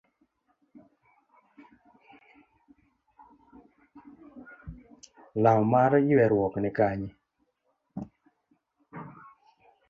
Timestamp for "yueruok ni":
6.09-6.69